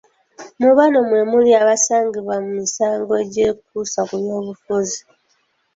[0.59, 4.99] Mu bano mwe muli abasibwa ku misango egyekuusa ku byobufuzi